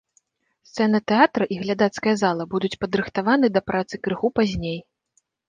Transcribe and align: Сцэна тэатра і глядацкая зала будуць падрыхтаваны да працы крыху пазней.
Сцэна 0.69 1.01
тэатра 1.11 1.47
і 1.55 1.57
глядацкая 1.63 2.13
зала 2.23 2.43
будуць 2.55 2.73
падрыхтаваны 2.85 3.53
да 3.59 3.65
працы 3.69 4.01
крыху 4.09 4.35
пазней. 4.41 4.79